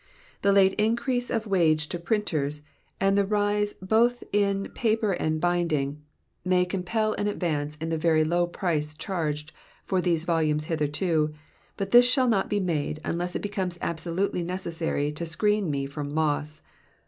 The 0.41 0.51
late 0.51 0.73
increase 0.79 1.29
of 1.29 1.45
wages 1.45 1.85
to 1.89 1.99
printers, 1.99 2.63
and 2.99 3.15
the 3.15 3.23
rise 3.23 3.73
both 3.73 4.23
in 4.33 4.71
paper 4.71 5.11
and 5.11 5.39
binding, 5.39 6.01
may 6.43 6.65
compel 6.65 7.13
an 7.13 7.27
advance 7.27 7.75
in 7.77 7.89
the 7.89 7.99
very 7.99 8.23
low 8.23 8.47
price 8.47 8.95
charged 8.95 9.51
for 9.85 10.01
these 10.01 10.23
volumes 10.23 10.65
hitherto, 10.65 11.35
but 11.77 11.91
this 11.91 12.09
shall 12.11 12.27
not 12.27 12.49
be 12.49 12.59
made 12.59 12.99
unless 13.05 13.35
it 13.35 13.43
becomes 13.43 13.77
absolutely 13.79 14.41
necessary 14.41 15.11
to 15.11 15.23
screen 15.23 15.69
me 15.69 15.85
from 15.85 16.09
loss. 16.09 16.63